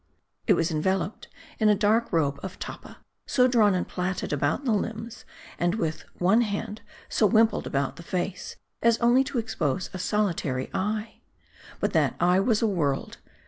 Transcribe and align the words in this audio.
It 0.47 0.53
was 0.55 0.71
enveloped 0.71 1.27
in 1.59 1.69
a 1.69 1.75
dark 1.75 2.11
robe 2.11 2.39
of 2.41 2.57
tappa, 2.57 2.97
so 3.27 3.47
drawn 3.47 3.75
and 3.75 3.87
plaited 3.87 4.33
about 4.33 4.65
the 4.65 4.71
limbs; 4.71 5.25
and 5.59 5.75
with 5.75 6.05
one 6.17 6.41
hand, 6.41 6.81
so 7.07 7.27
wimpled 7.29 7.67
about 7.67 7.97
the 7.97 8.01
face, 8.01 8.55
as 8.81 8.97
only 8.97 9.23
to 9.23 9.37
expose 9.37 9.91
a 9.93 9.99
solitary 9.99 10.71
eye. 10.73 11.21
But 11.79 11.93
that 11.93 12.15
eye 12.19 12.39
was 12.39 12.63
a 12.63 12.67
world. 12.67 13.19